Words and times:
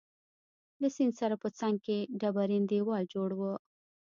له 0.81 0.87
سیند 0.95 1.13
سره 1.19 1.35
په 1.43 1.47
څنګ 1.59 1.75
کي 1.85 1.97
ډبرین 2.19 2.63
دیوال 2.71 3.03
جوړ 3.13 3.29
وو. 3.39 3.53